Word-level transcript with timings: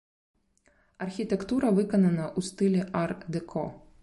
Архітэктура 1.05 1.67
выканана 1.81 2.25
ў 2.37 2.49
стылі 2.49 2.81
ар-дэко. 3.05 3.67